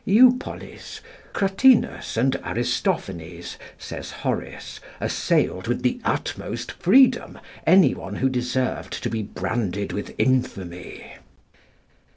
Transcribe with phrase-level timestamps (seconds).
[0.03, 0.99] Eupolis,
[1.31, 9.11] Cratinus, and Aristophanes, says Horace, assailed with the utmost freedom any one who deserved to
[9.11, 11.17] be branded with infamy.